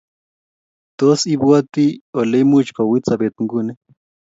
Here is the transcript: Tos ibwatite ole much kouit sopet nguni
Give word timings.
Tos 0.99 1.19
ibwatite 1.33 1.85
ole 2.19 2.39
much 2.51 2.69
kouit 2.75 3.03
sopet 3.07 3.35
nguni 3.43 3.73